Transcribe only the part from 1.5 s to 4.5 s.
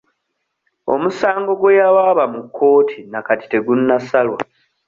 gwe yawaaba mu kkooti na kati tegunnasalwa.